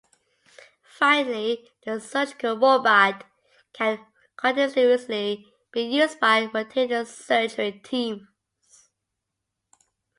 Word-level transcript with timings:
Finally, 0.97 1.69
the 1.85 1.99
surgical 1.99 2.57
robot 2.57 3.23
can 3.71 4.03
continuously 4.35 5.45
be 5.71 5.81
used 5.83 6.19
by 6.19 6.45
rotating 6.45 7.05
surgery 7.05 7.73
teams. 7.83 8.89